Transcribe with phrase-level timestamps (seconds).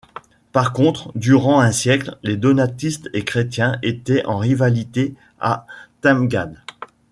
[0.51, 5.67] Par contre, durant un siècle, les donatistes et chrétiens étaient en rivalité à
[6.01, 6.59] Timgad.